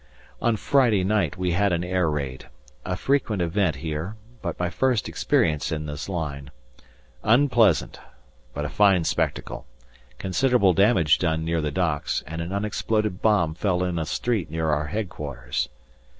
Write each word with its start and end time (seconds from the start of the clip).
On 0.41 0.55
Friday 0.57 1.03
night 1.03 1.37
we 1.37 1.51
had 1.51 1.71
an 1.71 1.83
air 1.83 2.09
raid 2.09 2.49
a 2.83 2.97
frequent 2.97 3.39
event 3.39 3.75
here, 3.75 4.15
but 4.41 4.57
my 4.59 4.67
first 4.67 5.07
experience 5.07 5.71
in 5.71 5.85
this 5.85 6.09
line. 6.09 6.49
Unpleasant, 7.21 7.99
but 8.51 8.65
a 8.65 8.69
fine 8.69 9.03
spectacle, 9.03 9.67
considerable 10.17 10.73
damage 10.73 11.19
done 11.19 11.45
near 11.45 11.61
the 11.61 11.69
docks 11.69 12.23
and 12.25 12.41
an 12.41 12.51
unexploded 12.51 13.21
bomb 13.21 13.53
fell 13.53 13.83
in 13.83 13.99
a 13.99 14.05
street 14.07 14.49
near 14.49 14.71
our 14.71 14.87
headquarters. 14.87 15.69